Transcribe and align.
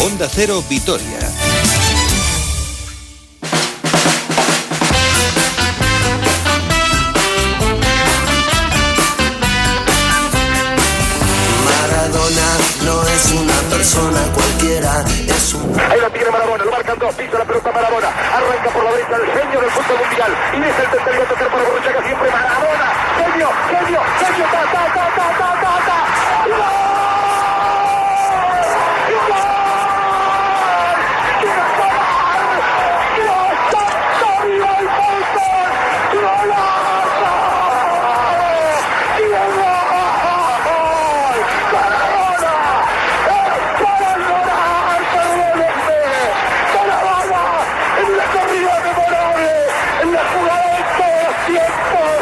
Onda 0.00 0.28
Cero 0.30 0.62
Vitoria. 0.70 1.18
Maradona 11.64 12.48
no 12.84 13.02
es 13.08 13.32
una 13.32 13.54
persona 13.70 14.20
cualquiera, 14.32 15.04
es 15.26 15.54
un... 15.54 15.80
Ahí 15.80 16.00
la 16.00 16.10
tiene 16.10 16.30
Maradona, 16.30 16.64
lo 16.64 16.70
marcan 16.70 16.98
dos, 17.00 17.14
pisa 17.16 17.38
la 17.38 17.44
pelota 17.44 17.72
Maradona, 17.72 18.08
arranca 18.08 18.70
por 18.70 18.84
la 18.84 18.90
derecha 18.92 19.16
el 19.16 19.26
genio 19.26 19.60
del 19.60 19.70
fútbol 19.70 19.98
mundial. 19.98 20.32
Y 20.54 20.60
deja 20.60 20.82
el 20.82 20.90
tercero 20.90 21.22
a 21.22 21.28
tocar 21.28 21.48
para 21.50 21.62
Borruchaga 21.64 22.02
siempre 22.06 22.30
Maradona, 22.30 22.86
genio, 23.18 23.48
genio, 23.68 24.00
genio, 24.20 24.44
ta, 24.46 24.62
ta, 24.62 24.94
ta, 24.94 25.04
ta, 25.16 25.38
ta, 25.38 25.57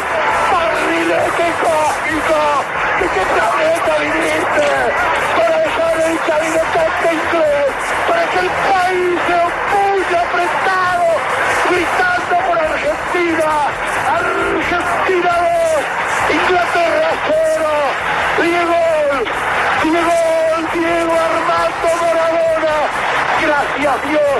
tiempos, 0.07 0.51
barrilete 0.51 1.47
cósmico, 1.63 2.39
¿de 2.99 3.07
qué 3.09 3.23
planeta 3.33 3.93
viniste? 3.99 4.69
Para 5.37 5.57
dejar 5.59 5.95
el 6.01 6.17
camino 6.19 6.61
tanto 6.73 7.07
inglés, 7.13 7.71
para 8.07 8.23
que 8.27 8.39
el 8.39 8.49
país 8.67 9.15
se 9.27 9.35
opulle 9.47 10.17
apretado, 10.17 11.07
gritando 11.69 12.35
por 12.47 12.57
Argentina, 12.57 13.49
Argentina 14.17 15.33
2, 15.37 16.35
Inglaterra 16.37 17.09
0, 17.27 17.69
Diego, 18.41 18.81
Diego, 19.83 20.19
Diego 20.73 21.13
Armando 21.27 21.89
Maradona, 22.01 22.75
gracias 23.41 23.97
Dios 24.09 24.39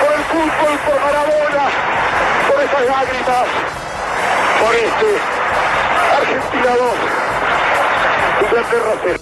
por 0.00 0.12
el 0.12 0.24
fútbol, 0.24 0.78
por 0.86 1.00
Maradona, 1.00 1.64
por 2.48 2.58
esas 2.62 2.84
lágrimas, 2.86 3.79
por 4.60 4.74
este 4.74 5.10
Argentina 6.18 6.76
2, 6.76 6.94
Inglaterra 8.46 9.00
0. 9.02 9.20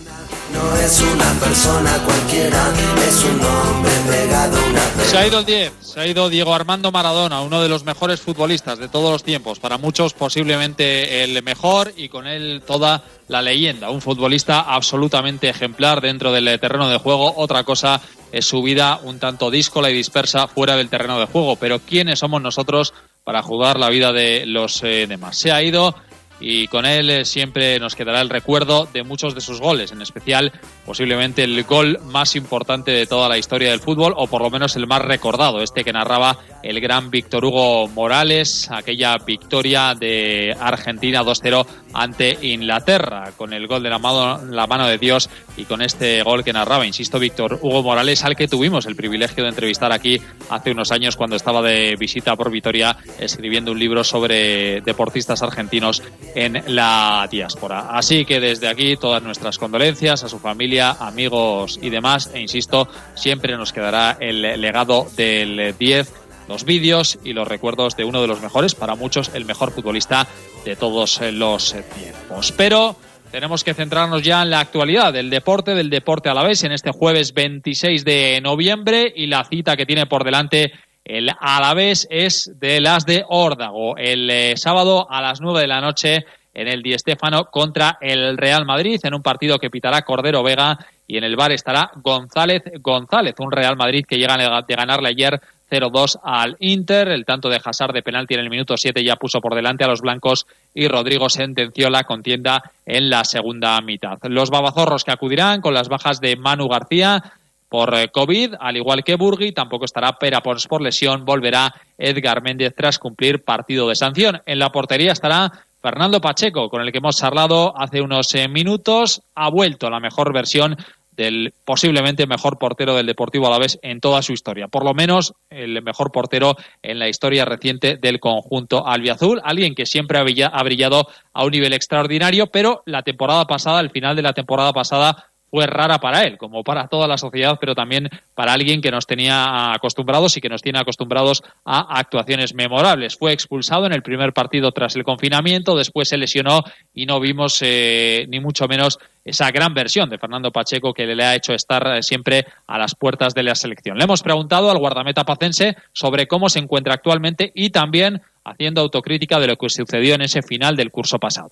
No 0.53 0.77
es 0.77 1.01
una 1.03 1.33
persona 1.35 1.99
cualquiera, 2.05 2.73
es 3.07 3.25
un 3.25 3.41
hombre 3.45 3.93
pegado 4.09 4.57
a 4.57 4.65
una 4.65 4.81
persona. 4.81 5.05
Se 5.05 5.19
ha 5.19 5.27
ido 5.27 5.39
el 5.41 5.45
10, 5.45 5.73
se 5.81 6.01
ha 6.01 6.07
ido 6.07 6.29
Diego 6.31 6.55
Armando 6.55 6.91
Maradona, 6.91 7.43
uno 7.43 7.63
de 7.63 7.69
los 7.69 7.85
mejores 7.85 8.21
futbolistas 8.21 8.79
de 8.79 8.89
todos 8.89 9.13
los 9.13 9.23
tiempos, 9.23 9.61
para 9.61 9.79
muchos 9.79 10.15
posiblemente 10.15 11.23
el 11.23 11.43
mejor 11.43 11.93
y 11.97 12.09
con 12.09 12.27
él 12.27 12.63
toda 12.67 13.05
la 13.29 13.43
leyenda, 13.43 13.91
un 13.91 14.01
futbolista 14.01 14.61
absolutamente 14.61 15.51
ejemplar 15.51 16.01
dentro 16.01 16.33
del 16.33 16.59
terreno 16.59 16.89
de 16.89 16.99
juego, 16.99 17.35
otra 17.37 17.63
cosa 17.65 18.01
es 18.33 18.47
su 18.47 18.63
vida 18.63 19.01
un 19.03 19.19
tanto 19.19 19.51
díscola 19.51 19.91
y 19.91 19.95
dispersa 19.95 20.49
fuera 20.49 20.77
del 20.77 20.89
terreno 20.89 21.21
de 21.21 21.27
juego, 21.27 21.57
pero 21.57 21.79
¿quiénes 21.79 22.19
somos 22.19 22.41
nosotros 22.41 22.95
para 23.29 23.43
jugar 23.43 23.79
la 23.79 23.91
vida 23.91 24.11
de 24.11 24.47
los 24.47 24.83
eh, 24.85 25.07
demás? 25.07 25.37
Se 25.37 25.53
ha 25.53 25.63
ido 25.63 25.95
y 26.41 26.69
con 26.69 26.87
él 26.87 27.11
eh, 27.11 27.25
siempre 27.25 27.79
nos 27.79 27.95
quedará 27.95 28.21
el 28.21 28.29
recuerdo 28.29 28.89
de 28.93 29.03
muchos 29.03 29.35
de 29.35 29.41
sus 29.41 29.61
goles, 29.61 29.93
en 29.93 30.03
especial 30.03 30.53
posiblemente 30.85 31.45
el 31.45 31.63
gol 31.65 31.99
más 32.05 32.37
importante 32.37 32.91
de 32.91 33.07
toda 33.07 33.29
la 33.29 33.39
historia 33.39 33.71
del 33.71 33.81
fútbol, 33.81 34.15
o 34.17 34.27
por 34.27 34.43
lo 34.43 34.51
menos 34.51 34.77
el 34.77 34.87
más 34.87 35.03
recordado, 35.03 35.63
este 35.63 35.85
que 35.85 35.93
narraba 35.93 36.39
el 36.63 36.81
gran 36.81 37.11
Víctor 37.11 37.45
Hugo 37.45 37.89
Morales, 37.89 38.71
aquella 38.71 39.17
victoria 39.19 39.95
de 39.95 40.57
Argentina 40.59 41.23
2-0 41.23 41.67
ante 41.93 42.39
Inglaterra, 42.43 43.33
con 43.37 43.53
el 43.53 43.67
gol 43.67 43.83
de 43.83 43.91
la 43.91 43.99
mano, 43.99 44.45
la 44.45 44.67
mano 44.67 44.87
de 44.87 44.99
Dios 44.99 45.29
y 45.57 45.65
con 45.65 45.83
este 45.83 46.23
gol 46.23 46.45
que 46.45 46.53
narraba, 46.53 46.87
insisto, 46.87 47.19
Víctor 47.19 47.59
Hugo 47.63 47.83
Morales, 47.83 48.25
al 48.25 48.37
que 48.37 48.49
tuvimos 48.49 48.87
el 48.87 48.97
privilegio 48.97 49.45
de 49.45 49.51
entrevistar 49.51 49.93
aquí 49.93 50.21
hace 50.51 50.71
unos 50.71 50.93
años 50.93 51.17
cuando 51.17 51.37
estaba 51.37 51.63
de 51.63 51.97
visita 51.97 52.37
por 52.37 52.51
Vitoria 52.51 52.97
escribiendo 53.19 53.73
un 53.73 53.79
libro 53.79 54.05
sobre 54.05 54.81
deportistas 54.81 55.43
argentinos 55.43 56.03
en 56.35 56.63
la 56.67 57.29
diáspora. 57.31 57.91
Así 57.91 58.25
que 58.25 58.41
desde 58.41 58.69
aquí 58.69 58.97
todas 58.97 59.23
nuestras 59.23 59.59
condolencias 59.59 60.25
a 60.25 60.29
su 60.29 60.39
familia, 60.39 60.97
amigos 61.01 61.79
y 61.83 61.91
demás, 61.91 62.31
e 62.33 62.41
insisto, 62.41 62.89
siempre 63.15 63.57
nos 63.57 63.73
quedará 63.73 64.17
el 64.21 64.61
legado 64.61 65.07
del 65.17 65.75
10 65.79 66.13
los 66.49 66.65
vídeos 66.65 67.19
y 67.25 67.35
los 67.35 67.47
recuerdos 67.47 67.97
de 67.97 68.05
uno 68.05 68.23
de 68.23 68.27
los 68.27 68.41
mejores, 68.41 68.75
para 68.75 68.95
muchos 68.95 69.31
el 69.35 69.45
mejor 69.45 69.71
futbolista 69.71 70.27
de 70.65 70.77
todos 70.77 71.21
los 71.33 71.77
tiempos. 71.95 72.53
Pero 72.53 72.97
tenemos 73.31 73.63
que 73.63 73.75
centrarnos 73.75 74.23
ya 74.23 74.43
en 74.43 74.51
la 74.51 74.61
actualidad 74.61 75.13
del 75.13 75.29
deporte, 75.31 75.75
del 75.75 75.91
deporte 75.91 76.31
a 76.31 76.35
la 76.35 76.43
vez, 76.43 76.65
en 76.65 76.73
este 76.73 76.91
jueves 76.91 77.35
26 77.35 78.05
de 78.05 78.41
noviembre 78.43 79.13
y 79.15 79.27
la 79.27 79.45
cita 79.45 79.77
que 79.77 79.85
tiene 79.85 80.07
por 80.07 80.25
delante 80.25 80.73
el 81.09 81.31
Alavés 81.41 82.07
es 82.11 82.53
de 82.61 82.81
las 82.81 83.07
de 83.07 83.25
Órdago. 83.27 83.97
El 83.97 84.31
eh, 84.31 84.57
sábado 84.57 85.11
a 85.11 85.23
las 85.23 85.41
9 85.41 85.63
de 85.63 85.67
la 85.67 85.81
noche 85.81 86.27
en 86.53 86.69
el 86.69 86.83
Di 86.83 86.97
Stéfano 86.99 87.47
contra 87.47 87.97
el 88.01 88.37
Real 88.37 88.67
Madrid 88.67 89.01
en 89.03 89.15
un 89.15 89.23
partido 89.23 89.59
que 89.59 89.71
pitará 89.71 90.03
Cordero 90.03 90.43
Vega 90.43 90.79
y 91.07 91.17
en 91.17 91.25
el 91.25 91.37
bar 91.37 91.53
estará 91.53 91.91
González 91.97 92.63
González, 92.81 93.35
un 93.39 93.51
Real 93.51 93.77
Madrid 93.77 94.05
que 94.07 94.19
llega 94.19 94.37
de 94.37 94.75
ganarle 94.77 95.09
ayer 95.09 95.41
0-2 95.71 96.21
al 96.23 96.57
Inter. 96.61 97.09
El 97.09 97.25
tanto 97.25 97.49
de 97.49 97.61
Hazard 97.63 97.95
de 97.95 98.03
penalti 98.03 98.35
en 98.35 98.41
el 98.41 98.51
minuto 98.51 98.77
7 98.77 99.03
ya 99.03 99.17
puso 99.17 99.41
por 99.41 99.55
delante 99.55 99.85
a 99.85 99.89
los 99.89 100.03
blancos 100.03 100.47
y 100.75 100.89
Rodrigo 100.89 101.29
sentenció 101.29 101.89
la 101.89 102.05
contienda 102.05 102.63
en 102.85 103.09
la 103.09 103.25
segunda 103.25 103.81
mitad. 103.81 104.19
Los 104.25 104.51
babazorros 104.51 105.05
que 105.05 105.13
acudirán 105.13 105.61
con 105.61 105.75
las 105.75 105.89
bajas 105.89 106.21
de 106.21 106.37
Manu 106.37 106.69
García 106.69 107.23
por 107.69 107.95
eh, 107.95 108.09
COVID, 108.09 108.55
al 108.59 108.77
igual 108.77 109.05
que 109.05 109.17
Burgui, 109.17 109.53
tampoco 109.53 109.85
estará 109.85 110.19
Pera 110.19 110.43
Pons 110.43 110.67
por 110.67 110.83
lesión, 110.83 111.25
volverá 111.25 111.75
Edgar 111.97 112.43
Méndez 112.43 112.75
tras 112.77 112.99
cumplir 112.99 113.45
partido 113.45 113.89
de 113.89 113.95
sanción. 113.95 114.41
En 114.47 114.59
la 114.59 114.71
portería 114.71 115.13
estará 115.13 115.53
Fernando 115.81 116.21
Pacheco, 116.21 116.69
con 116.71 116.83
el 116.83 116.91
que 116.91 116.99
hemos 116.99 117.19
charlado 117.19 117.75
hace 117.79 118.01
unos 118.01 118.35
eh, 118.35 118.49
minutos, 118.49 119.23
ha 119.35 119.49
vuelto 119.51 119.91
la 119.91 120.01
mejor 120.01 120.33
versión 120.33 120.77
del 121.19 121.53
posiblemente 121.65 122.29
mejor 122.29 122.59
portero 122.59 122.95
del 122.95 123.07
Deportivo 123.07 123.49
Alavés 123.49 123.79
en 123.83 124.01
toda 124.01 124.23
su 124.23 124.33
historia. 124.33 124.69
Por 124.69 124.85
lo 124.85 124.95
menos 124.95 125.35
el 125.51 125.83
mejor 125.83 126.13
portero 126.13 126.57
en 126.81 127.01
la 127.01 127.09
historia 127.09 127.45
reciente 127.45 127.97
del 127.97 128.21
conjunto 128.21 128.87
albiazul. 128.87 129.41
Alguien 129.43 129.75
que 129.75 129.85
siempre 129.85 130.19
ha 130.19 130.63
brillado 130.63 131.09
a 131.33 131.45
un 131.45 131.51
nivel 131.51 131.73
extraordinario, 131.73 132.47
pero 132.47 132.83
la 132.87 133.03
temporada 133.03 133.47
pasada, 133.47 133.81
al 133.81 133.91
final 133.91 134.15
de 134.15 134.23
la 134.23 134.33
temporada 134.33 134.73
pasada, 134.73 135.27
fue 135.51 135.67
rara 135.67 135.99
para 135.99 136.23
él, 136.23 136.37
como 136.37 136.63
para 136.63 136.89
toda 136.89 137.09
la 137.09 137.19
sociedad, 137.19 137.59
pero 137.61 137.75
también 137.75 138.09
para 138.35 138.53
alguien 138.53 138.81
que 138.81 138.91
nos 138.91 139.07
tenía 139.07 139.73
acostumbrados 139.73 140.37
y 140.37 140.41
que 140.41 140.49
nos 140.49 140.63
tiene 140.63 140.79
acostumbrados 140.79 141.43
a 141.65 141.99
actuaciones 141.99 142.55
memorables. 142.55 143.17
Fue 143.17 143.33
expulsado 143.33 143.87
en 143.87 143.93
el 143.93 144.03
primer 144.03 144.33
partido 144.33 144.73
tras 144.73 144.97
el 144.97 145.05
confinamiento, 145.05 145.77
después 145.77 146.09
se 146.09 146.19
lesionó 146.19 146.63
y 146.95 147.07
no 147.07 147.21
vimos 147.21 147.59
eh, 147.63 148.27
ni 148.29 148.41
mucho 148.41 148.69
menos 148.69 148.99
esa 149.25 149.51
gran 149.51 149.75
versión 149.75 150.09
de 150.09 150.19
Fernando 150.19 150.51
Pacheco 150.51 150.95
que 150.95 151.07
le 151.07 151.25
ha 151.25 151.35
hecho 151.35 151.53
estar 151.53 152.03
siempre 152.03 152.47
a 152.67 152.79
las 152.79 152.95
puertas 152.95 153.35
de 153.35 153.43
la 153.43 153.55
selección. 153.55 153.99
Le 153.99 154.05
hemos 154.05 154.23
preguntado 154.23 154.71
al 154.71 154.79
guardameta 154.79 155.25
pacense 155.25 155.77
sobre 155.93 156.27
cómo 156.27 156.49
se 156.49 156.59
encuentra 156.59 156.95
actualmente 156.95 157.53
y 157.55 157.71
también 157.71 158.23
haciendo 158.45 158.81
autocrítica 158.81 159.39
de 159.39 159.49
lo 159.49 159.57
que 159.57 159.69
sucedió 159.69 160.15
en 160.15 160.23
ese 160.23 160.43
final 160.43 160.77
del 160.77 160.91
curso 160.91 161.19
pasado. 161.19 161.51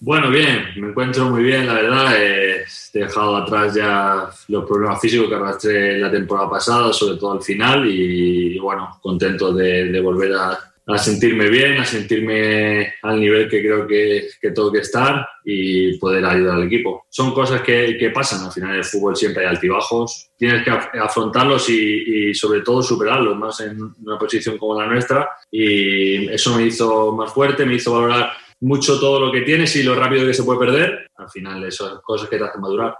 Bueno, 0.00 0.30
bien, 0.30 0.68
me 0.76 0.90
encuentro 0.90 1.28
muy 1.28 1.42
bien, 1.42 1.66
la 1.66 1.74
verdad. 1.74 2.16
he 2.16 2.64
dejado 2.92 3.36
atrás 3.36 3.74
ya 3.74 4.30
los 4.46 4.64
problemas 4.64 5.00
físicos 5.00 5.28
que 5.28 5.34
arrastré 5.34 5.98
la 5.98 6.10
temporada 6.10 6.48
pasada, 6.48 6.92
sobre 6.92 7.18
todo 7.18 7.32
al 7.32 7.42
final, 7.42 7.84
y 7.90 8.56
bueno, 8.60 8.96
contento 9.02 9.52
de, 9.52 10.00
volver 10.00 10.34
a, 10.34 10.98
sentirme 10.98 11.48
bien, 11.48 11.78
a 11.78 11.84
sentirme 11.84 12.94
al 13.02 13.18
nivel 13.18 13.48
que 13.48 13.60
creo 13.60 13.88
que, 13.88 14.28
que, 14.40 14.52
tengo 14.52 14.70
que 14.70 14.78
estar 14.78 15.28
y 15.44 15.98
poder 15.98 16.24
ayudar 16.24 16.54
al 16.54 16.66
equipo. 16.68 17.04
Son 17.08 17.34
cosas 17.34 17.60
que, 17.62 18.12
pasan, 18.14 18.46
al 18.46 18.52
final 18.52 18.76
el 18.76 18.84
fútbol 18.84 19.16
siempre 19.16 19.44
hay 19.44 19.50
altibajos, 19.50 20.30
tienes 20.38 20.62
que 20.62 20.70
afrontarlos 20.70 21.68
y, 21.70 22.28
y 22.30 22.34
sobre 22.34 22.60
todo 22.60 22.82
superarlos, 22.84 23.36
más 23.36 23.60
en 23.60 23.82
una 24.04 24.16
posición 24.16 24.58
como 24.58 24.80
la 24.80 24.86
nuestra, 24.86 25.28
y 25.50 26.28
eso 26.28 26.56
me 26.56 26.66
hizo 26.66 27.10
más 27.12 27.32
fuerte, 27.32 27.66
me 27.66 27.74
hizo 27.74 27.92
valorar 27.92 28.30
mucho 28.60 28.98
todo 28.98 29.20
lo 29.20 29.32
que 29.32 29.42
tienes 29.42 29.74
y 29.76 29.82
lo 29.82 29.94
rápido 29.94 30.26
que 30.26 30.34
se 30.34 30.42
puede 30.42 30.58
perder, 30.58 31.10
al 31.16 31.30
final 31.30 31.64
eso 31.64 31.88
son 31.88 32.00
cosas 32.02 32.28
que 32.28 32.38
te 32.38 32.44
hacen 32.44 32.60
madurar. 32.60 32.94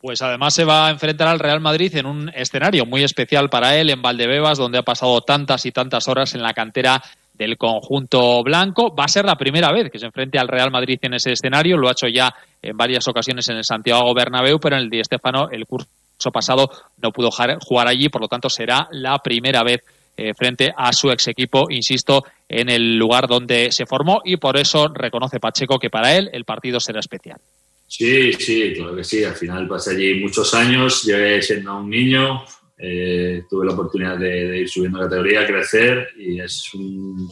Pues 0.00 0.22
además 0.22 0.54
se 0.54 0.64
va 0.64 0.86
a 0.86 0.90
enfrentar 0.90 1.26
al 1.26 1.40
Real 1.40 1.60
Madrid 1.60 1.94
en 1.96 2.06
un 2.06 2.28
escenario 2.34 2.86
muy 2.86 3.02
especial 3.02 3.50
para 3.50 3.76
él, 3.76 3.90
en 3.90 4.00
Valdebebas, 4.00 4.58
donde 4.58 4.78
ha 4.78 4.82
pasado 4.82 5.20
tantas 5.22 5.66
y 5.66 5.72
tantas 5.72 6.06
horas 6.06 6.34
en 6.34 6.42
la 6.42 6.54
cantera 6.54 7.02
del 7.34 7.56
conjunto 7.56 8.42
blanco. 8.44 8.94
Va 8.94 9.04
a 9.04 9.08
ser 9.08 9.24
la 9.24 9.36
primera 9.36 9.72
vez 9.72 9.90
que 9.90 9.98
se 9.98 10.06
enfrente 10.06 10.38
al 10.38 10.48
Real 10.48 10.70
Madrid 10.70 10.98
en 11.02 11.14
ese 11.14 11.32
escenario. 11.32 11.76
Lo 11.76 11.88
ha 11.88 11.92
hecho 11.92 12.06
ya 12.06 12.32
en 12.62 12.76
varias 12.76 13.08
ocasiones 13.08 13.48
en 13.48 13.56
el 13.56 13.64
Santiago 13.64 14.14
Bernabéu, 14.14 14.60
pero 14.60 14.76
en 14.76 14.82
el 14.82 14.90
Di 14.90 15.02
Stéfano 15.02 15.48
el 15.50 15.66
curso 15.66 15.88
curso 16.18 16.32
pasado 16.32 16.70
no 17.00 17.12
pudo 17.12 17.30
jugar 17.30 17.86
allí, 17.86 18.08
por 18.08 18.20
lo 18.20 18.28
tanto 18.28 18.50
será 18.50 18.88
la 18.90 19.18
primera 19.20 19.62
vez 19.62 19.84
eh, 20.20 20.34
frente 20.34 20.74
a 20.76 20.92
su 20.92 21.12
ex 21.12 21.28
equipo, 21.28 21.68
insisto, 21.70 22.24
en 22.48 22.68
el 22.68 22.98
lugar 22.98 23.28
donde 23.28 23.70
se 23.70 23.86
formó 23.86 24.20
y 24.24 24.36
por 24.36 24.56
eso 24.56 24.88
reconoce 24.88 25.38
Pacheco 25.38 25.78
que 25.78 25.90
para 25.90 26.16
él 26.16 26.28
el 26.32 26.44
partido 26.44 26.80
será 26.80 26.98
especial. 26.98 27.38
Sí, 27.86 28.32
sí, 28.32 28.72
claro 28.74 28.96
que 28.96 29.04
sí. 29.04 29.22
Al 29.22 29.36
final 29.36 29.68
pasé 29.68 29.92
allí 29.92 30.20
muchos 30.20 30.52
años, 30.54 31.04
llegué 31.04 31.40
siendo 31.40 31.78
un 31.78 31.88
niño, 31.88 32.42
eh, 32.76 33.44
tuve 33.48 33.66
la 33.66 33.74
oportunidad 33.74 34.18
de, 34.18 34.58
ir 34.58 34.68
subiendo 34.68 34.98
categoría, 34.98 35.46
crecer 35.46 36.08
y 36.18 36.40
es 36.40 36.74
un, 36.74 37.30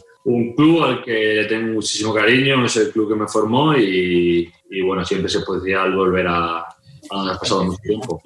club 0.55 0.83
al 0.85 1.03
que 1.03 1.45
tengo 1.49 1.73
muchísimo 1.73 2.13
cariño, 2.13 2.65
es 2.65 2.77
el 2.77 2.91
club 2.91 3.09
que 3.09 3.19
me 3.19 3.27
formó 3.27 3.77
y, 3.77 4.49
bueno, 4.81 5.03
siempre 5.03 5.27
se 5.29 5.41
podía 5.41 5.83
volver 5.87 6.25
a, 6.27 6.59
a 6.59 6.65
donde 7.11 7.33
has 7.33 7.39
pasado 7.39 7.65
mucho 7.65 7.79
tiempo. 7.83 8.21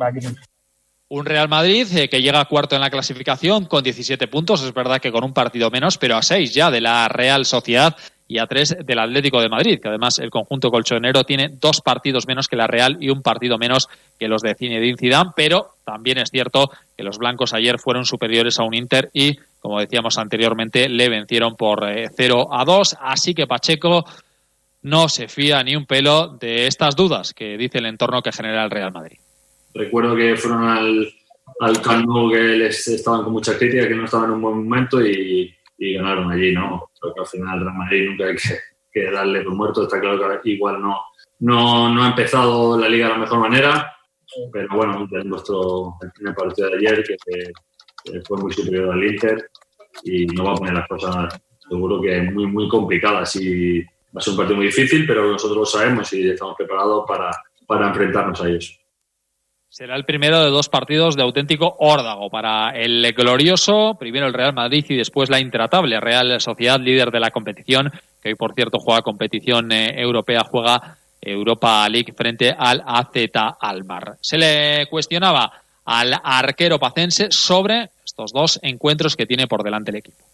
Un 1.14 1.26
Real 1.26 1.50
Madrid 1.50 1.86
eh, 1.98 2.08
que 2.08 2.22
llega 2.22 2.46
cuarto 2.46 2.76
en 2.76 2.82
la 2.82 2.90
clasificación 2.90 3.66
con 3.66 3.84
17 3.84 4.30
puntos, 4.30 4.64
es 4.64 4.74
verdad 4.74 5.02
que 5.02 5.12
con 5.12 5.26
un 5.26 5.34
partido 5.34 5.70
menos, 5.70 5.98
pero 5.98 6.16
a 6.16 6.22
seis 6.22 6.54
ya 6.54 6.72
de 6.72 6.80
la 6.80 7.10
Real 7.10 7.46
Sociedad 7.46 7.98
y 8.30 8.38
a 8.38 8.48
tres 8.48 8.78
del 8.86 8.98
Atlético 8.98 9.42
de 9.42 9.50
Madrid, 9.50 9.82
que 9.82 9.90
además 9.90 10.20
el 10.20 10.30
conjunto 10.30 10.72
colchonero 10.72 11.26
tiene 11.26 11.50
dos 11.50 11.82
partidos 11.82 12.28
menos 12.28 12.48
que 12.48 12.56
la 12.56 12.66
Real 12.66 12.96
y 13.02 13.10
un 13.10 13.22
partido 13.22 13.58
menos 13.58 13.90
que 14.18 14.30
los 14.30 14.42
de 14.42 14.56
Zinedine 14.56 14.96
Zidane, 14.98 15.32
pero 15.36 15.72
también 15.84 16.18
es 16.18 16.30
cierto 16.32 16.72
que 16.96 17.04
los 17.04 17.18
blancos 17.18 17.54
ayer 17.54 17.78
fueron 17.78 18.06
superiores 18.06 18.58
a 18.58 18.64
un 18.64 18.74
Inter 18.74 19.10
y, 19.12 19.36
como 19.60 19.82
decíamos 19.82 20.18
anteriormente, 20.18 20.88
le 20.88 21.10
vencieron 21.10 21.58
por 21.58 21.84
0 21.84 22.42
eh, 22.42 22.56
a 22.58 22.64
2, 22.64 22.98
así 23.02 23.34
que 23.34 23.48
Pacheco 23.48 24.06
no 24.84 25.10
se 25.10 25.28
fía 25.28 25.62
ni 25.62 25.76
un 25.76 25.86
pelo 25.86 26.30
de 26.30 26.68
estas 26.68 26.96
dudas 26.96 27.34
que 27.34 27.58
dice 27.58 27.80
el 27.80 27.88
entorno 27.88 28.22
que 28.22 28.32
genera 28.32 28.64
el 28.64 28.72
Real 28.72 28.94
Madrid. 28.94 29.18
Recuerdo 29.74 30.16
que 30.16 30.36
fueron 30.36 30.64
al, 30.64 31.14
al 31.60 31.82
que 32.32 32.42
les 32.42 32.88
estaban 32.88 33.24
con 33.24 33.34
mucha 33.34 33.58
crítica, 33.58 33.88
que 33.88 33.96
no 33.96 34.06
estaban 34.06 34.30
en 34.30 34.36
un 34.36 34.42
buen 34.42 34.64
momento 34.64 35.02
y, 35.02 35.54
ganaron 35.78 36.32
allí, 36.32 36.54
¿no? 36.54 36.92
Creo 37.00 37.14
que 37.14 37.22
al 37.22 37.28
final 37.28 37.60
Real 37.62 37.74
Madrid 37.76 38.10
nunca 38.10 38.26
hay 38.26 38.36
que, 38.92 39.12
darle 39.12 39.42
por 39.42 39.56
muerto. 39.56 39.84
Está 39.84 40.00
claro 40.00 40.42
que 40.42 40.50
igual 40.52 40.80
no, 40.80 40.98
no, 41.40 41.94
no 41.94 42.04
ha 42.04 42.10
empezado 42.10 42.80
la 42.80 42.88
liga 42.88 43.08
de 43.08 43.14
la 43.14 43.20
mejor 43.20 43.40
manera, 43.40 43.92
pero 44.52 44.68
bueno, 44.76 45.08
en 45.12 45.30
nuestro 45.30 45.96
primer 46.14 46.36
partido 46.36 46.70
de 46.70 46.78
ayer, 46.78 47.04
que, 47.04 47.16
fue 48.28 48.38
muy 48.38 48.52
superior 48.52 48.92
al 48.92 49.04
Inter 49.04 49.50
y 50.04 50.26
no 50.28 50.46
va 50.46 50.54
a 50.54 50.56
poner 50.56 50.74
las 50.74 50.88
cosas 50.88 51.40
seguro 51.70 52.02
que 52.02 52.22
muy, 52.22 52.48
muy 52.48 52.68
complicadas. 52.68 53.36
Y 53.36 53.82
va 53.82 54.18
a 54.18 54.22
ser 54.22 54.32
un 54.32 54.38
partido 54.38 54.58
muy 54.58 54.66
difícil, 54.68 55.06
pero 55.06 55.32
nosotros 55.32 55.58
lo 55.58 55.66
sabemos 55.66 56.12
y 56.14 56.30
estamos 56.30 56.56
preparados 56.58 57.06
para, 57.08 57.32
para 57.68 57.90
enfrentarnos 57.90 58.42
a 58.42 58.50
ellos. 58.50 58.81
Será 59.72 59.96
el 59.96 60.04
primero 60.04 60.44
de 60.44 60.50
dos 60.50 60.68
partidos 60.68 61.16
de 61.16 61.24
auténtico 61.24 61.78
órdago 61.80 62.30
para 62.30 62.72
el 62.72 63.14
glorioso, 63.14 63.96
primero 63.98 64.28
el 64.28 64.34
Real 64.34 64.54
Madrid 64.54 64.84
y 64.90 64.98
después 64.98 65.30
la 65.30 65.40
intratable 65.40 65.98
Real 66.02 66.42
Sociedad, 66.42 66.78
líder 66.78 67.10
de 67.10 67.22
la 67.22 67.32
competición, 67.32 67.90
que 68.22 68.28
hoy 68.28 68.36
por 68.36 68.54
cierto 68.54 68.80
juega 68.80 69.02
competición 69.02 69.72
eh, 69.72 69.94
europea, 69.96 70.44
juega 70.44 70.98
Europa 71.22 71.88
League 71.88 72.12
frente 72.12 72.52
al 72.52 72.84
AZ 72.86 73.16
Almar. 73.62 74.18
Se 74.20 74.38
le 74.38 74.88
cuestionaba 74.90 75.50
al 75.86 76.20
arquero 76.22 76.78
pacense 76.78 77.28
sobre 77.30 77.92
estos 78.04 78.34
dos 78.34 78.60
encuentros 78.64 79.16
que 79.16 79.26
tiene 79.26 79.48
por 79.48 79.64
delante 79.64 79.92
el 79.92 79.98
equipo. 79.98 80.26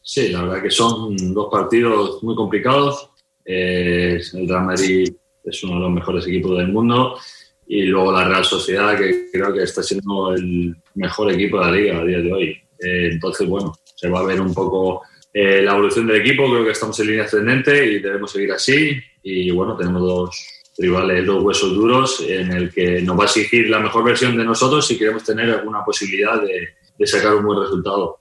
Sí, 0.00 0.30
la 0.30 0.40
verdad 0.44 0.62
que 0.62 0.70
son 0.70 1.14
dos 1.34 1.48
partidos 1.52 2.22
muy 2.22 2.34
complicados. 2.34 3.10
Eh, 3.44 4.18
el 4.32 4.48
Real 4.48 4.64
Madrid 4.64 5.12
es 5.44 5.62
uno 5.62 5.74
de 5.74 5.80
los 5.80 5.90
mejores 5.90 6.26
equipos 6.26 6.56
del 6.56 6.68
mundo 6.68 7.18
y 7.68 7.82
luego 7.82 8.12
la 8.12 8.26
Real 8.26 8.44
Sociedad, 8.44 8.96
que 8.96 9.28
creo 9.30 9.52
que 9.52 9.62
está 9.62 9.82
siendo 9.82 10.32
el 10.32 10.74
mejor 10.94 11.30
equipo 11.30 11.58
de 11.58 11.64
la 11.66 11.72
liga 11.72 11.98
a 11.98 12.04
día 12.04 12.18
de 12.18 12.32
hoy. 12.32 12.48
Eh, 12.80 13.10
entonces, 13.12 13.46
bueno, 13.46 13.74
se 13.94 14.08
va 14.08 14.20
a 14.20 14.24
ver 14.24 14.40
un 14.40 14.54
poco 14.54 15.02
eh, 15.34 15.60
la 15.62 15.72
evolución 15.72 16.06
del 16.06 16.22
equipo, 16.22 16.50
creo 16.50 16.64
que 16.64 16.70
estamos 16.70 16.98
en 17.00 17.08
línea 17.08 17.24
ascendente 17.24 17.86
y 17.86 17.98
debemos 17.98 18.32
seguir 18.32 18.52
así. 18.52 18.98
Y 19.22 19.50
bueno, 19.50 19.76
tenemos 19.76 20.00
dos 20.00 20.46
rivales, 20.78 21.26
dos 21.26 21.44
huesos 21.44 21.74
duros, 21.74 22.24
en 22.26 22.52
el 22.52 22.72
que 22.72 23.02
nos 23.02 23.18
va 23.18 23.24
a 23.24 23.26
exigir 23.26 23.68
la 23.68 23.80
mejor 23.80 24.02
versión 24.02 24.34
de 24.36 24.44
nosotros 24.44 24.86
si 24.86 24.96
queremos 24.96 25.24
tener 25.24 25.50
alguna 25.50 25.84
posibilidad 25.84 26.40
de, 26.40 26.68
de 26.98 27.06
sacar 27.06 27.34
un 27.34 27.44
buen 27.44 27.60
resultado 27.60 28.20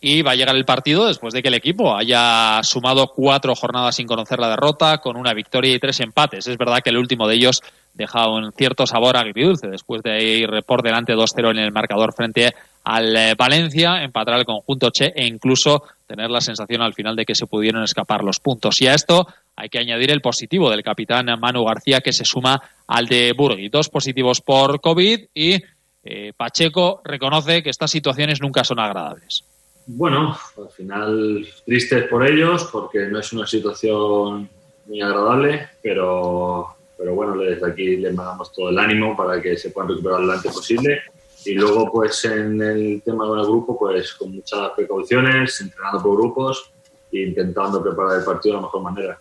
y 0.00 0.22
va 0.22 0.32
a 0.32 0.34
llegar 0.34 0.54
el 0.54 0.64
partido 0.64 1.06
después 1.06 1.32
de 1.32 1.42
que 1.42 1.48
el 1.48 1.54
equipo 1.54 1.96
haya 1.96 2.60
sumado 2.62 3.08
cuatro 3.08 3.54
jornadas 3.54 3.96
sin 3.96 4.06
conocer 4.06 4.38
la 4.38 4.50
derrota, 4.50 4.98
con 4.98 5.16
una 5.16 5.32
victoria 5.32 5.74
y 5.74 5.78
tres 5.78 6.00
empates. 6.00 6.46
Es 6.46 6.58
verdad 6.58 6.80
que 6.82 6.90
el 6.90 6.98
último 6.98 7.26
de 7.26 7.36
ellos 7.36 7.62
deja 7.94 8.28
un 8.28 8.52
cierto 8.52 8.86
sabor 8.86 9.16
agridulce 9.16 9.68
después 9.68 10.02
de 10.02 10.22
ir 10.22 10.50
por 10.66 10.82
delante 10.82 11.14
2-0 11.14 11.50
en 11.50 11.58
el 11.58 11.72
marcador 11.72 12.12
frente 12.12 12.54
al 12.84 13.16
eh, 13.16 13.34
Valencia, 13.36 14.02
empatar 14.02 14.34
al 14.34 14.44
conjunto 14.44 14.90
Che 14.90 15.12
e 15.16 15.26
incluso 15.26 15.82
tener 16.06 16.30
la 16.30 16.40
sensación 16.40 16.82
al 16.82 16.94
final 16.94 17.16
de 17.16 17.24
que 17.24 17.34
se 17.34 17.46
pudieron 17.46 17.82
escapar 17.82 18.22
los 18.22 18.38
puntos. 18.38 18.80
Y 18.82 18.86
a 18.86 18.94
esto 18.94 19.26
hay 19.56 19.70
que 19.70 19.78
añadir 19.78 20.10
el 20.10 20.20
positivo 20.20 20.70
del 20.70 20.82
capitán 20.82 21.26
Manu 21.40 21.64
García 21.64 22.00
que 22.00 22.12
se 22.12 22.24
suma 22.24 22.60
al 22.86 23.06
de 23.06 23.32
Burgui. 23.32 23.70
Dos 23.70 23.88
positivos 23.88 24.42
por 24.42 24.80
COVID 24.80 25.20
y 25.34 25.62
eh, 26.04 26.32
Pacheco 26.36 27.00
reconoce 27.02 27.62
que 27.62 27.70
estas 27.70 27.90
situaciones 27.90 28.40
nunca 28.40 28.62
son 28.62 28.78
agradables. 28.78 29.44
Bueno, 29.86 30.36
al 30.58 30.68
final 30.70 31.46
tristes 31.64 32.08
por 32.08 32.26
ellos 32.26 32.68
porque 32.72 33.06
no 33.06 33.20
es 33.20 33.32
una 33.32 33.46
situación 33.46 34.48
muy 34.86 35.00
agradable, 35.00 35.68
pero 35.82 36.76
pero 36.96 37.14
bueno, 37.14 37.36
desde 37.36 37.66
aquí 37.66 37.96
les 37.96 38.14
mandamos 38.14 38.52
todo 38.52 38.70
el 38.70 38.78
ánimo 38.78 39.16
para 39.16 39.40
que 39.40 39.56
se 39.56 39.70
puedan 39.70 39.90
recuperar 39.90 40.20
lo 40.20 40.32
antes 40.32 40.52
posible. 40.52 41.02
Y 41.44 41.54
luego, 41.54 41.92
pues 41.92 42.24
en 42.24 42.60
el 42.60 43.02
tema 43.02 43.28
del 43.28 43.44
grupo, 43.44 43.78
pues 43.78 44.14
con 44.14 44.34
muchas 44.34 44.70
precauciones, 44.74 45.60
entrenando 45.60 46.02
por 46.02 46.16
grupos 46.16 46.70
e 47.12 47.20
intentando 47.20 47.82
preparar 47.82 48.18
el 48.18 48.24
partido 48.24 48.54
de 48.54 48.60
la 48.60 48.66
mejor 48.66 48.82
manera. 48.82 49.18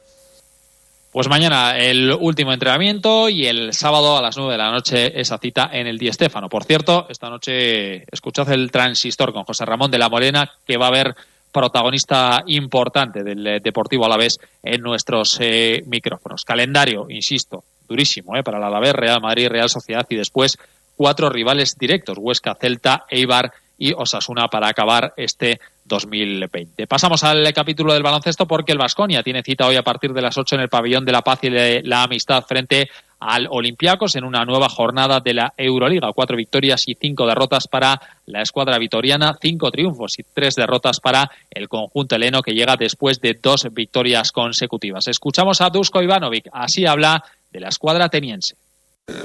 Pues 1.16 1.30
mañana 1.30 1.78
el 1.78 2.12
último 2.12 2.52
entrenamiento 2.52 3.30
y 3.30 3.46
el 3.46 3.74
sábado 3.74 4.18
a 4.18 4.22
las 4.22 4.36
9 4.36 4.52
de 4.52 4.58
la 4.58 4.70
noche 4.70 5.18
esa 5.18 5.38
cita 5.38 5.70
en 5.72 5.88
el 5.88 5.98
Di 5.98 6.12
Stéfano. 6.12 6.50
Por 6.50 6.66
cierto, 6.66 7.08
esta 7.10 7.30
noche 7.30 8.04
escuchad 8.14 8.52
el 8.52 8.70
transistor 8.70 9.32
con 9.32 9.46
José 9.46 9.64
Ramón 9.64 9.90
de 9.90 9.98
la 9.98 10.10
Morena 10.10 10.52
que 10.68 10.76
va 10.76 10.88
a 10.88 10.90
haber 10.90 11.16
protagonista 11.54 12.44
importante 12.48 13.24
del 13.24 13.48
eh, 13.48 13.60
Deportivo 13.64 14.06
Alavés 14.06 14.42
en 14.62 14.82
nuestros 14.82 15.38
eh, 15.40 15.86
micrófonos. 15.88 16.44
Calendario, 16.44 17.08
insisto, 17.10 17.64
durísimo 17.88 18.36
eh, 18.36 18.44
para 18.44 18.58
el 18.58 18.66
Alavés, 18.66 18.92
Real 18.92 19.22
Madrid, 19.22 19.48
Real 19.48 19.70
Sociedad 19.70 20.06
y 20.10 20.18
después 20.18 20.58
cuatro 20.98 21.30
rivales 21.30 21.78
directos, 21.78 22.18
Huesca, 22.20 22.56
Celta, 22.56 23.06
Eibar 23.10 23.54
y 23.78 23.94
Osasuna 23.94 24.50
para 24.50 24.68
acabar 24.68 25.14
este 25.16 25.62
2020. 25.86 26.88
Pasamos 26.88 27.24
al 27.24 27.52
capítulo 27.54 27.94
del 27.94 28.04
baloncesto 28.04 28.48
porque 28.48 28.72
el 28.72 28.78
Vasconia 28.78 29.24
tiene 29.24 29.44
cita 29.44 29.68
hoy 29.68 29.76
a 29.76 29.84
partir 29.84 30.14
de 30.14 30.22
las 30.22 30.38
8 30.38 30.56
en 30.56 30.62
el 30.62 30.70
pabellón 30.70 31.06
de 31.06 31.12
la 31.12 31.22
paz 31.22 31.40
y 31.44 31.50
de 31.50 31.82
la 31.84 32.04
amistad 32.04 32.44
frente 32.46 32.90
al 33.20 33.48
Olympiacos 33.50 34.16
en 34.16 34.24
una 34.24 34.46
nueva 34.46 34.70
jornada 34.70 35.20
de 35.20 35.34
la 35.34 35.54
Euroliga. 35.58 36.12
Cuatro 36.14 36.36
victorias 36.36 36.88
y 36.88 36.96
cinco 36.96 37.26
derrotas 37.26 37.68
para 37.68 38.00
la 38.26 38.42
escuadra 38.42 38.78
vitoriana, 38.78 39.38
cinco 39.40 39.72
triunfos 39.72 40.20
y 40.20 40.24
tres 40.24 40.56
derrotas 40.56 41.00
para 41.00 41.32
el 41.50 41.70
conjunto 41.70 42.16
heleno 42.16 42.42
que 42.42 42.54
llega 42.54 42.76
después 42.76 43.22
de 43.22 43.38
dos 43.42 43.68
victorias 43.72 44.32
consecutivas. 44.32 45.08
Escuchamos 45.08 45.62
a 45.62 45.70
Dusko 45.70 46.02
Ivanovic, 46.02 46.50
así 46.52 46.86
habla 46.86 47.24
de 47.52 47.60
la 47.60 47.70
escuadra 47.70 48.10
teniense. 48.10 48.56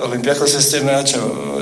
Olympiacos 0.02 0.54
este, 0.54 0.82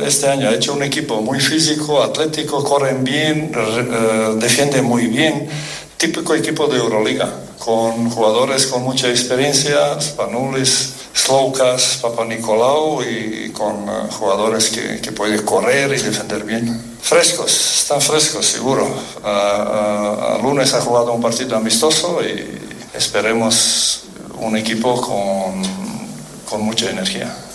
este 0.04 0.28
año 0.28 0.48
ha 0.48 0.54
hecho 0.54 0.72
un 0.72 0.82
equipo 0.82 1.20
muy 1.22 1.38
físico, 1.38 2.02
atlético, 2.02 2.64
corren 2.64 3.04
bien, 3.04 3.52
eh, 3.54 4.34
defienden 4.36 4.84
muy 4.84 5.06
bien, 5.06 5.48
típico 5.96 6.34
equipo 6.34 6.66
de 6.66 6.78
Euroliga, 6.78 7.32
con 7.58 8.10
jugadores 8.10 8.66
con 8.66 8.82
mucha 8.82 9.08
experiencia, 9.08 10.00
Spanulis, 10.00 10.94
Sloukas, 11.14 12.00
Papa 12.02 12.24
Nicolau 12.24 13.02
y 13.02 13.50
con 13.50 13.88
eh, 13.88 14.08
jugadores 14.10 14.70
que, 14.70 15.12
pueden 15.12 15.42
correr 15.42 15.92
y 15.92 16.02
defender 16.02 16.42
bien. 16.42 16.96
Frescos, 17.00 17.82
están 17.82 18.00
frescos, 18.00 18.44
seguro. 18.46 18.84
Lunes 20.42 20.74
ha 20.74 20.80
jugado 20.80 21.12
un 21.12 21.22
partido 21.22 21.56
amistoso 21.56 22.20
y 22.22 22.58
esperemos 22.94 24.02
un 24.40 24.56
equipo 24.56 25.00
con, 25.00 25.62
con 26.48 26.62
mucha 26.62 26.90
energía. 26.90 27.47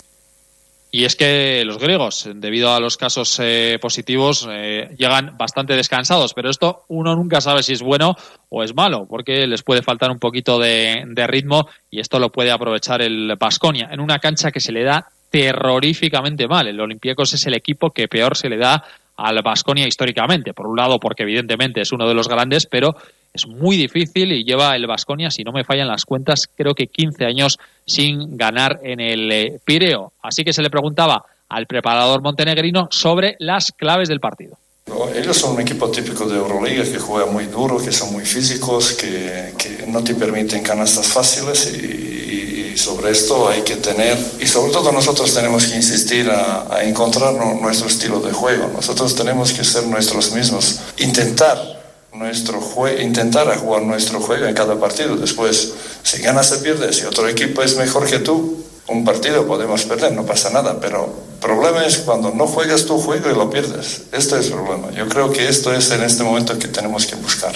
Y 0.95 1.05
es 1.05 1.15
que 1.15 1.63
los 1.65 1.79
griegos, 1.79 2.29
debido 2.35 2.71
a 2.71 2.79
los 2.79 2.97
casos 2.97 3.39
eh, 3.41 3.79
positivos, 3.81 4.47
eh, 4.47 4.93
llegan 4.95 5.35
bastante 5.39 5.75
descansados, 5.75 6.35
pero 6.35 6.51
esto 6.51 6.83
uno 6.87 7.15
nunca 7.15 7.41
sabe 7.41 7.63
si 7.63 7.73
es 7.73 7.81
bueno 7.81 8.15
o 8.49 8.61
es 8.61 8.75
malo, 8.75 9.07
porque 9.09 9.47
les 9.47 9.63
puede 9.63 9.81
faltar 9.81 10.11
un 10.11 10.19
poquito 10.19 10.59
de, 10.59 11.03
ritmo 11.25 11.67
y 11.89 11.99
esto 11.99 12.19
lo 12.19 12.31
puede 12.31 12.51
aprovechar 12.51 13.01
el 13.01 13.35
Basconia 13.39 13.89
en 13.91 14.01
una 14.01 14.19
cancha 14.19 14.51
que 14.51 14.59
se 14.59 14.71
le 14.71 14.83
da 14.83 15.07
terroríficamente 15.31 16.47
mal. 16.47 16.67
El 16.67 16.79
Olympiacos 16.79 17.33
es 17.33 17.47
el 17.47 17.55
equipo 17.55 17.89
que 17.89 18.07
peor 18.07 18.37
se 18.37 18.49
le 18.49 18.57
da 18.57 18.83
al 19.17 19.41
Basconia 19.41 19.87
históricamente. 19.87 20.53
Por 20.53 20.67
un 20.67 20.77
lado, 20.77 20.99
porque 20.99 21.23
evidentemente 21.23 21.81
es 21.81 21.91
uno 21.91 22.07
de 22.07 22.13
los 22.13 22.27
grandes, 22.27 22.67
pero 22.67 22.95
es 23.33 23.47
muy 23.47 23.75
difícil 23.77 24.31
y 24.31 24.43
lleva 24.43 24.75
el 24.75 24.85
Basconia, 24.85 25.31
si 25.31 25.43
no 25.43 25.51
me 25.51 25.63
fallan 25.63 25.87
las 25.87 26.05
cuentas, 26.05 26.47
creo 26.55 26.75
que 26.75 26.87
15 26.87 27.25
años 27.25 27.57
sin 27.85 28.37
ganar 28.37 28.79
en 28.83 28.99
el 28.99 29.31
eh, 29.31 29.59
Pireo. 29.65 30.13
Así 30.21 30.43
que 30.43 30.53
se 30.53 30.61
le 30.61 30.69
preguntaba 30.69 31.25
al 31.49 31.65
preparador 31.65 32.21
montenegrino 32.21 32.87
sobre 32.91 33.35
las 33.39 33.71
claves 33.71 34.07
del 34.07 34.19
partido. 34.19 34.57
Ellos 35.15 35.37
son 35.37 35.55
un 35.55 35.61
equipo 35.61 35.89
típico 35.89 36.27
de 36.27 36.37
Euroliga 36.37 36.83
que 36.83 36.99
juega 36.99 37.31
muy 37.31 37.45
duro, 37.45 37.77
que 37.77 37.91
son 37.91 38.11
muy 38.11 38.25
físicos, 38.25 38.93
que, 38.93 39.53
no 39.87 40.03
te 40.03 40.13
permiten 40.13 40.61
canastas 40.61 41.07
fáciles 41.07 41.71
y, 41.73 42.73
y, 42.73 42.77
sobre 42.77 43.11
esto 43.11 43.47
hay 43.47 43.61
que 43.61 43.75
tener, 43.75 44.17
y 44.39 44.47
sobre 44.47 44.71
todo 44.71 44.91
nosotros 44.91 45.31
tenemos 45.33 45.67
que 45.67 45.75
insistir 45.75 46.29
a, 46.29 46.75
a 46.75 46.83
encontrar 46.83 47.33
nuestro 47.33 47.87
estilo 47.87 48.19
de 48.19 48.31
juego. 48.31 48.69
Nosotros 48.73 49.15
tenemos 49.15 49.53
que 49.53 49.63
ser 49.63 49.85
nuestros 49.85 50.31
mismos, 50.31 50.79
intentar 50.97 51.82
nuestro 52.23 52.61
juego, 52.61 53.01
intentar 53.01 53.45
jugar 53.57 53.83
nuestro 53.83 54.19
juego 54.19 54.45
en 54.45 54.55
cada 54.55 54.79
partido. 54.79 55.15
Después, 55.17 55.73
si 56.03 56.21
ganas 56.21 56.51
o 56.53 56.63
pierdes, 56.63 56.97
si 56.97 57.05
otro 57.05 57.27
equipo 57.27 57.61
es 57.61 57.75
mejor 57.75 58.09
que 58.09 58.19
tú, 58.19 58.63
un 58.87 59.03
partido 59.03 59.45
podemos 59.45 59.83
perder, 59.83 60.13
no 60.13 60.25
pasa 60.25 60.49
nada, 60.49 60.79
pero 60.79 61.05
el 61.05 61.39
problema 61.39 61.85
es 61.85 61.99
cuando 61.99 62.31
no 62.31 62.47
juegas 62.47 62.85
tu 62.85 62.97
juego 62.97 63.29
y 63.29 63.35
lo 63.35 63.49
pierdes. 63.49 64.03
Este 64.11 64.39
es 64.39 64.47
el 64.47 64.53
problema. 64.53 64.91
Yo 64.91 65.07
creo 65.09 65.31
que 65.31 65.47
esto 65.47 65.73
es 65.73 65.91
en 65.91 66.03
este 66.03 66.23
momento 66.23 66.57
que 66.57 66.69
tenemos 66.69 67.05
que 67.05 67.15
buscar 67.15 67.53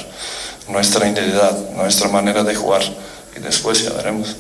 nuestra 0.70 1.08
identidad, 1.08 1.72
nuestra 1.76 2.10
manera 2.10 2.44
de 2.44 2.56
jugar 2.56 2.82
y 3.36 3.40
después 3.40 3.84
ya 3.84 3.94
veremos 3.94 4.36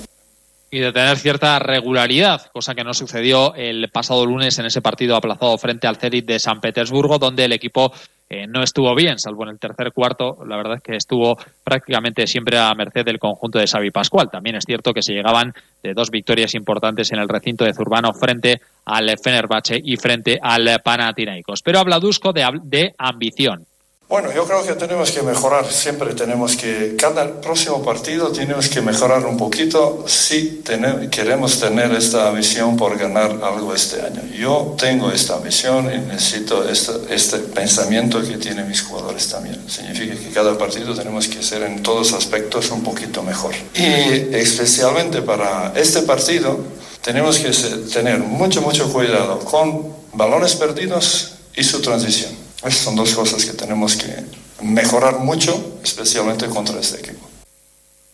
y 0.69 0.79
de 0.79 0.91
tener 0.91 1.17
cierta 1.17 1.59
regularidad, 1.59 2.51
cosa 2.51 2.75
que 2.75 2.83
no 2.83 2.93
sucedió 2.93 3.55
el 3.55 3.89
pasado 3.89 4.25
lunes 4.25 4.59
en 4.59 4.65
ese 4.65 4.81
partido 4.81 5.15
aplazado 5.15 5.57
frente 5.57 5.87
al 5.87 5.95
Zenit 5.95 6.25
de 6.25 6.39
San 6.39 6.59
Petersburgo, 6.59 7.17
donde 7.17 7.45
el 7.45 7.53
equipo 7.53 7.93
eh, 8.29 8.45
no 8.45 8.61
estuvo 8.61 8.93
bien, 8.93 9.19
salvo 9.19 9.43
en 9.43 9.49
el 9.49 9.59
tercer 9.59 9.93
cuarto. 9.93 10.37
La 10.45 10.57
verdad 10.57 10.77
es 10.77 10.83
que 10.83 10.95
estuvo 10.95 11.37
prácticamente 11.63 12.27
siempre 12.27 12.57
a 12.57 12.73
merced 12.73 13.05
del 13.05 13.19
conjunto 13.19 13.57
de 13.57 13.67
Xavi 13.67 13.91
Pascual. 13.91 14.29
También 14.29 14.57
es 14.57 14.65
cierto 14.65 14.93
que 14.93 15.01
se 15.01 15.13
llegaban 15.13 15.53
de 15.81 15.93
dos 15.93 16.11
victorias 16.11 16.53
importantes 16.53 17.11
en 17.13 17.19
el 17.19 17.29
recinto 17.29 17.63
de 17.63 17.73
Zurbano 17.73 18.13
frente 18.13 18.59
al 18.85 19.17
Fenerbahce 19.17 19.79
y 19.81 19.95
frente 19.95 20.39
al 20.41 20.81
Panathinaikos. 20.83 21.61
Pero 21.61 21.79
habla 21.79 21.99
Dusko 21.99 22.33
de, 22.33 22.45
de 22.63 22.93
ambición. 22.97 23.65
Bueno, 24.09 24.31
yo 24.33 24.45
creo 24.45 24.65
que 24.65 24.71
tenemos 24.75 25.11
que 25.11 25.21
mejorar, 25.21 25.69
siempre 25.69 26.13
tenemos 26.13 26.55
que, 26.55 26.95
cada 26.97 27.41
próximo 27.41 27.83
partido 27.83 28.31
tenemos 28.31 28.69
que 28.69 28.79
mejorar 28.79 29.25
un 29.25 29.35
poquito 29.35 30.05
si 30.07 30.61
tener, 30.63 31.09
queremos 31.09 31.59
tener 31.59 31.91
esta 31.91 32.31
visión 32.31 32.77
por 32.77 32.97
ganar 32.97 33.31
algo 33.43 33.73
este 33.73 34.01
año. 34.01 34.21
Yo 34.33 34.75
tengo 34.79 35.11
esta 35.11 35.39
visión 35.39 35.93
y 35.93 35.97
necesito 35.97 36.69
este, 36.69 36.93
este 37.13 37.39
pensamiento 37.39 38.21
que 38.21 38.37
tienen 38.37 38.69
mis 38.69 38.81
jugadores 38.81 39.27
también. 39.27 39.61
Significa 39.69 40.15
que 40.15 40.29
cada 40.29 40.57
partido 40.57 40.95
tenemos 40.95 41.27
que 41.27 41.43
ser 41.43 41.63
en 41.63 41.83
todos 41.83 42.13
aspectos 42.13 42.71
un 42.71 42.83
poquito 42.83 43.21
mejor. 43.23 43.53
Y 43.75 44.33
especialmente 44.33 45.21
para 45.21 45.73
este 45.75 46.03
partido 46.03 46.57
tenemos 47.01 47.39
que 47.39 47.51
tener 47.91 48.19
mucho, 48.19 48.61
mucho 48.61 48.89
cuidado 48.89 49.39
con 49.39 49.85
balones 50.13 50.55
perdidos 50.55 51.33
y 51.57 51.65
su 51.65 51.81
transición 51.81 52.36
esas 52.63 52.75
son 52.75 52.95
dos 52.95 53.13
cosas 53.13 53.45
que 53.45 53.53
tenemos 53.53 53.95
que 53.95 54.23
mejorar 54.61 55.19
mucho, 55.19 55.79
especialmente 55.83 56.47
contra 56.47 56.79
este 56.79 56.99
equipo. 56.99 57.29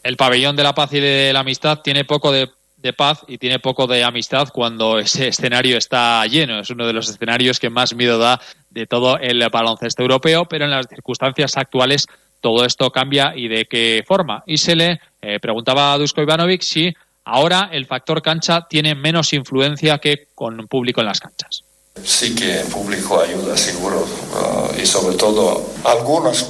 El 0.04 0.18
pabellón 0.18 0.56
de 0.56 0.64
la 0.64 0.76
paz 0.76 0.92
y 0.94 1.00
de 1.00 1.32
la 1.32 1.40
amistad 1.40 1.80
tiene 1.80 2.04
poco 2.04 2.32
de, 2.32 2.50
paz 2.98 3.22
y 3.28 3.38
tiene 3.38 3.60
poco 3.60 3.88
de 3.88 4.04
amistad 4.04 4.50
cuando 4.54 5.00
ese 5.00 5.30
escenario 5.30 5.78
está 5.78 6.26
lleno. 6.28 6.60
Es 6.60 6.70
uno 6.70 6.86
de 6.86 6.92
los 6.92 7.10
escenarios 7.10 7.62
que 7.62 7.70
más 7.70 7.96
miedo 7.96 8.18
da 8.18 8.42
de 8.70 8.86
todo 8.86 9.18
el 9.18 9.48
baloncesto 9.50 10.02
europeo, 10.02 10.46
pero 10.46 10.66
en 10.66 10.72
las 10.72 10.88
circunstancias 10.90 11.56
actuales 11.56 12.06
todo 12.42 12.66
esto 12.66 12.92
cambia 12.92 13.32
y 13.34 13.48
de 13.48 13.66
qué 13.66 14.04
forma. 14.06 14.44
Y 14.46 14.58
se 14.58 14.76
le 14.76 15.00
eh, 15.22 15.40
preguntaba 15.40 15.94
a 15.94 15.98
Dusko 15.98 16.22
Ivanovic 16.22 16.62
si 16.62 16.94
ahora 17.24 17.70
el 17.72 17.86
factor 17.86 18.22
cancha 18.22 18.68
tiene 18.70 18.96
menos 18.96 19.32
influencia 19.32 20.00
que 20.00 20.28
con 20.36 20.68
público 20.68 21.00
en 21.00 21.08
las 21.08 21.22
canchas. 21.22 21.64
Sí 22.02 22.34
que 22.34 22.64
público 22.72 23.20
ayuda, 23.22 23.56
seguro, 23.56 24.02
uh, 24.02 24.82
y 24.82 24.86
sobre 24.86 25.16
todo 25.16 25.64
algunos, 25.84 26.48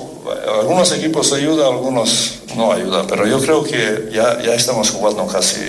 algunos 0.60 0.92
equipos 0.92 1.32
ayudan, 1.34 1.74
algunos 1.74 2.40
no 2.56 2.72
ayudan, 2.72 3.08
pero 3.08 3.25
yo 3.25 3.40
creo 3.40 3.63
que 3.63 4.10
ya, 4.12 4.42
ya 4.42 4.54
estamos 4.54 4.92
jugando 4.92 5.25
casi 5.28 5.60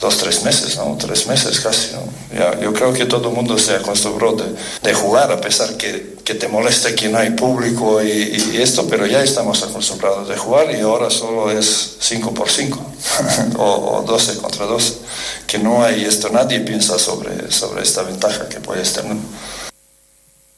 dos, 0.00 0.18
tres 0.18 0.42
meses, 0.42 0.76
¿no? 0.76 0.96
Tres 0.98 1.26
meses 1.26 1.60
casi. 1.60 1.90
Ya, 2.36 2.58
yo 2.60 2.72
creo 2.72 2.92
que 2.92 3.06
todo 3.06 3.28
el 3.28 3.34
mundo 3.34 3.58
se 3.58 3.74
acostumbró 3.74 4.34
de, 4.82 4.94
jugar, 4.94 5.30
a 5.30 5.40
pesar 5.40 5.76
que, 5.76 6.16
que, 6.24 6.34
te 6.34 6.48
molesta 6.48 6.94
que 6.94 7.08
no 7.08 7.18
hay 7.18 7.30
público 7.30 8.02
y, 8.02 8.08
y, 8.52 8.62
esto, 8.62 8.86
pero 8.88 9.06
ya 9.06 9.22
estamos 9.22 9.62
acostumbrados 9.62 10.28
de 10.28 10.36
jugar 10.36 10.70
y 10.74 10.80
ahora 10.80 11.10
solo 11.10 11.50
es 11.50 11.96
5 12.00 12.34
por 12.34 12.50
5 12.50 12.80
o, 13.58 13.98
o 13.98 14.02
12 14.02 14.38
contra 14.38 14.66
12, 14.66 14.94
que 15.46 15.58
no 15.58 15.84
hay 15.84 16.04
esto, 16.04 16.28
nadie 16.30 16.60
piensa 16.60 16.98
sobre, 16.98 17.50
sobre 17.52 17.82
esta 17.82 18.02
ventaja 18.02 18.48
que 18.48 18.60
puedes 18.60 18.92
tener. 18.92 19.16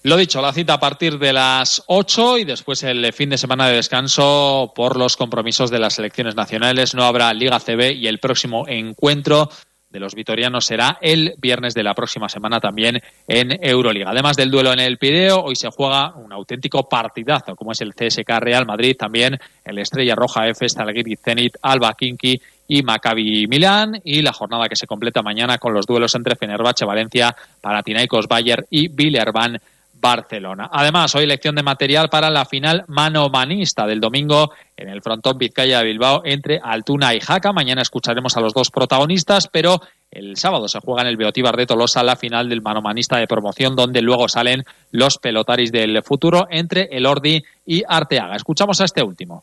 Lo 0.07 0.19
dicho, 0.19 0.43
la 0.43 0.53
cita 0.53 0.75
a 0.75 0.81
partir 0.81 1.19
de 1.19 1.33
las 1.33 1.83
8 1.87 2.37
y 2.37 2.45
después 2.45 2.83
el 2.83 3.11
fin 3.15 3.31
de 3.31 3.39
semana 3.39 3.69
de 3.69 3.77
descanso 3.77 4.71
por 4.77 4.99
los 4.99 5.17
compromisos 5.17 5.71
de 5.71 5.79
las 5.79 5.95
selecciones 5.95 6.35
nacionales. 6.35 6.95
No 6.95 7.05
habrá 7.05 7.33
Liga 7.33 7.59
CB 7.59 7.95
y 7.95 8.07
el 8.07 8.19
próximo 8.19 8.69
encuentro 8.69 9.49
de 9.89 10.01
los 10.01 10.15
vitorianos 10.15 10.67
será 10.67 10.99
el 11.01 11.33
viernes 11.39 11.73
de 11.73 11.85
la 11.85 11.95
próxima 11.95 12.29
semana 12.29 12.61
también 12.61 13.01
en 13.27 13.59
Euroliga. 13.65 14.11
Además 14.11 14.37
del 14.37 14.51
duelo 14.51 14.75
en 14.75 14.81
el 14.81 14.99
Pireo, 14.99 15.43
hoy 15.43 15.57
se 15.57 15.71
juega 15.71 16.15
un 16.17 16.35
auténtico 16.35 16.87
partidazo, 16.87 17.57
como 17.57 17.73
es 17.73 17.81
el 17.81 17.95
CSK 17.95 18.29
Real 18.41 18.67
Madrid, 18.67 18.97
también 18.99 19.39
el 19.65 19.79
Estrella 19.79 20.15
Roja 20.15 20.47
F, 20.49 20.69
Stalgiris 20.69 21.21
Zenit, 21.25 21.57
Alba 21.63 21.95
Kinki 21.95 22.39
y 22.69 22.83
Maccabi 22.83 23.47
Milán 23.47 24.03
y 24.05 24.21
la 24.21 24.35
jornada 24.35 24.69
que 24.69 24.77
se 24.77 24.87
completa 24.87 25.23
mañana 25.23 25.57
con 25.57 25.73
los 25.73 25.87
duelos 25.87 26.15
entre 26.15 26.37
Fenerbahce 26.37 26.85
Valencia, 26.85 27.35
Panathinaikos 27.63 28.29
Bayer 28.29 28.67
y 28.69 28.89
Villerban 28.89 29.59
Barcelona. 30.05 30.69
Además, 30.71 31.15
hoy 31.15 31.25
lección 31.25 31.55
de 31.55 31.63
material 31.63 32.11
para 32.11 32.29
la 32.29 32.45
final 32.45 32.85
manomanista 32.89 33.87
del 33.87 34.01
domingo 34.01 34.53
en 34.77 34.91
el 34.91 35.01
frontón 35.01 35.39
Vizcaya 35.39 35.79
de 35.79 35.87
Bilbao 35.87 36.21
entre 36.27 36.61
Altuna 36.63 37.15
y 37.15 37.21
Jaca. 37.21 37.55
Mañana 37.55 37.81
escucharemos 37.81 38.37
a 38.37 38.43
los 38.43 38.53
dos 38.53 38.71
protagonistas, 38.71 39.49
pero 39.49 39.81
el 40.11 40.37
sábado 40.37 40.69
se 40.69 40.81
juega 40.81 41.01
en 41.01 41.09
el 41.09 41.17
Beotíbar 41.17 41.57
de 41.57 41.65
Tolosa 41.65 42.03
la 42.03 42.17
final 42.17 42.51
del 42.51 42.61
manomanista 42.61 43.17
de 43.17 43.27
promoción, 43.27 43.77
donde 43.77 44.03
luego 44.03 44.29
salen 44.29 44.65
los 44.91 45.17
pelotaris 45.17 45.73
del 45.73 46.03
futuro 46.03 46.49
entre 46.51 46.91
el 46.93 47.07
Ordi 47.07 47.43
y 47.65 47.83
Arteaga. 47.89 48.37
Escuchamos 48.37 48.83
a 48.83 48.85
este 48.85 49.03
último. 49.03 49.43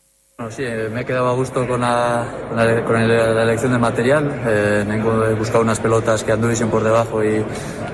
Sí, 0.50 0.64
me 0.92 1.02
he 1.02 1.06
quedado 1.06 1.30
a 1.30 1.34
gusto 1.34 1.68
con 1.68 1.82
la, 1.82 2.24
elección 2.56 3.72
de 3.72 3.80
material. 3.80 4.32
Eh, 4.46 4.86
he 4.88 5.34
buscado 5.34 5.64
unas 5.64 5.80
pelotas 5.80 6.24
que 6.24 6.32
anduviesen 6.34 6.70
por 6.70 6.84
debajo 6.84 7.24
y 7.24 7.44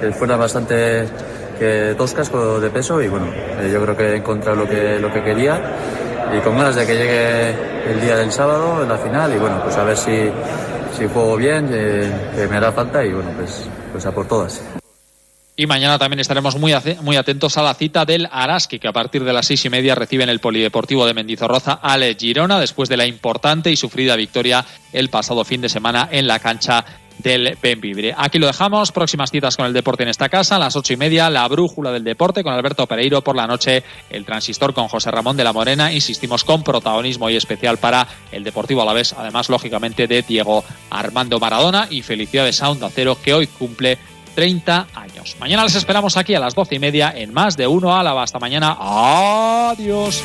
que 0.01 0.11
fueran 0.11 0.39
bastante 0.39 1.07
que 1.57 1.93
dos 1.93 2.13
cascos 2.13 2.61
de 2.61 2.69
peso 2.69 3.01
y 3.01 3.07
bueno, 3.07 3.27
eh, 3.33 3.69
yo 3.71 3.81
creo 3.83 3.97
que 3.97 4.03
he 4.03 4.15
encontrado 4.17 4.57
lo 4.57 4.69
que, 4.69 4.99
lo 4.99 5.11
que 5.11 5.23
quería 5.23 5.61
y 6.35 6.39
con 6.41 6.57
ganas 6.57 6.75
de 6.75 6.85
que 6.85 6.93
llegue 6.93 7.91
el 7.91 8.01
día 8.01 8.17
del 8.17 8.31
sábado, 8.31 8.83
en 8.83 8.89
la 8.89 8.97
final 8.97 9.33
y 9.33 9.37
bueno, 9.37 9.61
pues 9.63 9.75
a 9.77 9.83
ver 9.83 9.97
si, 9.97 10.29
si 10.97 11.07
juego 11.07 11.35
bien, 11.37 11.69
eh, 11.71 12.11
que 12.35 12.47
me 12.47 12.57
hará 12.57 12.71
falta 12.71 13.03
y 13.03 13.13
bueno, 13.13 13.31
pues, 13.35 13.67
pues 13.91 14.05
a 14.05 14.11
por 14.11 14.27
todas. 14.27 14.61
Y 15.59 15.65
mañana 15.65 15.97
también 15.97 16.19
estaremos 16.19 16.55
muy, 16.55 16.71
muy 17.01 17.15
atentos 17.15 17.57
a 17.57 17.63
la 17.63 17.73
cita 17.73 18.05
del 18.05 18.29
Araski, 18.31 18.77
que 18.77 18.87
a 18.87 18.93
partir 18.93 19.23
de 19.23 19.33
las 19.33 19.47
seis 19.47 19.65
y 19.65 19.71
media 19.71 19.95
recibe 19.95 20.23
en 20.23 20.29
el 20.29 20.39
Polideportivo 20.39 21.07
de 21.07 21.15
Mendizorroza 21.15 21.79
al 21.81 22.03
Girona, 22.15 22.59
después 22.59 22.89
de 22.89 22.97
la 22.97 23.07
importante 23.07 23.71
y 23.71 23.75
sufrida 23.75 24.15
victoria 24.15 24.63
el 24.93 25.09
pasado 25.09 25.43
fin 25.43 25.61
de 25.61 25.69
semana 25.69 26.09
en 26.11 26.27
la 26.27 26.37
cancha 26.37 26.85
del 27.19 27.57
Benvibre. 27.61 28.13
Aquí 28.17 28.39
lo 28.39 28.47
dejamos. 28.47 28.91
Próximas 28.91 29.31
citas 29.31 29.55
con 29.57 29.65
el 29.65 29.73
deporte 29.73 30.03
en 30.03 30.09
esta 30.09 30.29
casa. 30.29 30.55
A 30.55 30.59
las 30.59 30.75
ocho 30.75 30.93
y 30.93 30.97
media, 30.97 31.29
la 31.29 31.47
brújula 31.47 31.91
del 31.91 32.03
deporte 32.03 32.43
con 32.43 32.53
Alberto 32.53 32.85
Pereiro. 32.87 33.21
Por 33.21 33.35
la 33.35 33.47
noche, 33.47 33.83
el 34.09 34.25
transistor 34.25 34.73
con 34.73 34.87
José 34.87 35.11
Ramón 35.11 35.37
de 35.37 35.43
la 35.43 35.53
Morena. 35.53 35.91
Insistimos 35.91 36.43
con 36.43 36.63
protagonismo 36.63 37.29
y 37.29 37.35
especial 37.35 37.77
para 37.77 38.07
el 38.31 38.43
Deportivo 38.43 38.81
Alavés. 38.81 39.13
Además, 39.13 39.49
lógicamente, 39.49 40.07
de 40.07 40.21
Diego 40.21 40.63
Armando 40.89 41.39
Maradona. 41.39 41.87
Y 41.89 42.01
felicidades 42.01 42.61
a 42.61 42.69
Onda 42.69 42.89
Cero, 42.93 43.17
que 43.23 43.33
hoy 43.33 43.47
cumple 43.47 43.97
30 44.35 44.87
años. 44.93 45.35
Mañana 45.39 45.63
les 45.63 45.75
esperamos 45.75 46.15
aquí 46.15 46.35
a 46.35 46.39
las 46.39 46.53
doce 46.53 46.75
y 46.75 46.79
media 46.79 47.11
en 47.15 47.33
más 47.33 47.57
de 47.57 47.65
uno 47.65 47.97
Álava. 47.97 48.23
Hasta 48.23 48.39
mañana. 48.39 48.77
Adiós. 48.79 50.23